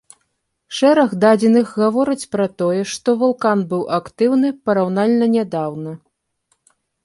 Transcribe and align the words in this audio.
Шэраг 0.77 1.11
дадзеных 1.23 1.67
гавораць 1.81 2.29
пра 2.37 2.47
тое, 2.63 2.81
што 2.95 3.09
вулкан 3.21 3.59
быў 3.73 3.83
актыўны 4.01 4.47
параўнальна 4.71 5.25
нядаўна. 5.39 5.91